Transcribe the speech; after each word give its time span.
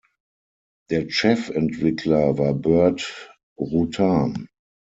Der 0.89 1.11
Chefentwickler 1.11 2.35
war 2.39 2.55
Burt 2.55 3.37
Rutan. 3.59 4.47